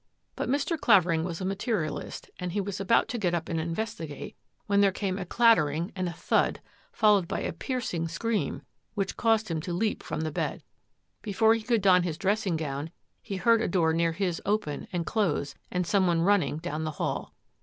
But 0.35 0.49
Mr. 0.49 0.79
Clavering 0.79 1.23
was 1.23 1.41
a 1.41 1.45
materialist 1.45 2.31
and 2.39 2.53
he 2.53 2.59
was 2.59 2.79
about 2.79 3.07
to 3.09 3.19
get 3.19 3.35
up 3.35 3.49
and 3.49 3.59
investigate 3.59 4.35
when 4.65 4.81
there 4.81 4.91
came 4.91 5.19
a 5.19 5.27
clattering 5.27 5.91
and 5.95 6.09
a 6.09 6.11
thud, 6.11 6.59
followed 6.91 7.27
by 7.27 7.41
a 7.41 7.53
piercing 7.53 8.07
scream 8.07 8.63
that 8.97 9.15
caused 9.15 9.49
him 9.51 9.61
to 9.61 9.71
leap 9.73 10.01
from 10.01 10.21
the 10.21 10.31
bed. 10.31 10.63
Be 11.21 11.31
fore 11.33 11.53
he 11.53 11.61
could 11.61 11.83
don 11.83 12.01
his 12.01 12.17
dressing 12.17 12.55
gown, 12.57 12.89
he 13.21 13.35
heard 13.35 13.61
a 13.61 13.67
door 13.67 13.93
near 13.93 14.13
his 14.13 14.41
open 14.43 14.87
and 14.91 15.05
close 15.05 15.53
and 15.69 15.85
some 15.85 16.07
one 16.07 16.21
running 16.23 16.57
down 16.57 16.83
the 16.83 16.93
hall. 16.97 17.35